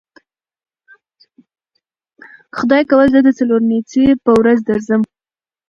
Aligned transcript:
که 2.53 2.55
خدای 2.57 2.83
کول 2.89 3.07
زه 3.13 3.19
د 3.23 3.29
څلورنیځې 3.37 4.05
په 4.23 4.31
ورځ 4.39 4.59
درسم. 4.69 5.01